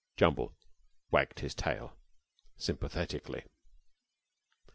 [0.17, 0.55] Jumble
[1.11, 1.95] wagged his tail,
[2.57, 3.43] sympathetically.